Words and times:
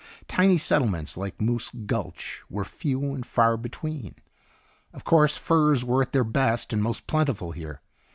Tiny 0.27 0.57
settlements, 0.57 1.15
like 1.15 1.39
Moose 1.39 1.69
Gulch 1.85 2.41
were 2.49 2.65
few 2.65 3.13
and 3.13 3.23
far 3.23 3.55
between. 3.55 4.15
Of 4.93 5.03
course, 5.03 5.37
furs 5.37 5.85
were 5.85 6.01
at 6.01 6.11
their 6.11 6.23
best 6.23 6.73
and 6.73 6.81
most 6.81 7.05
plentiful 7.05 7.51
here. 7.51 7.81